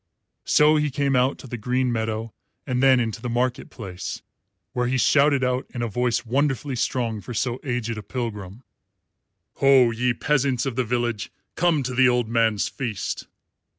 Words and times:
So 0.45 0.77
he 0.77 0.89
came 0.89 1.15
out 1.15 1.37
to 1.37 1.47
the 1.47 1.59
green 1.59 1.91
meadow 1.91 2.33
and 2.65 2.81
then 2.81 2.99
into 2.99 3.21
the 3.21 3.29
market 3.29 3.69
place, 3.69 4.23
where 4.73 4.87
he 4.87 4.97
shouted 4.97 5.43
out, 5.43 5.67
in 5.75 5.83
a 5.83 5.87
voice 5.87 6.25
wonderfully 6.25 6.75
strong 6.75 7.21
for 7.21 7.35
so 7.35 7.59
aged 7.63 7.99
a 7.99 8.01
pilgrim, 8.01 8.63
"Ho, 9.57 9.91
ye 9.91 10.15
peasants 10.15 10.65
of 10.65 10.75
the 10.75 10.83
village, 10.83 11.31
come 11.53 11.83
to 11.83 11.93
the 11.93 12.09
old 12.09 12.27
man's 12.29 12.67
feast." 12.67 13.27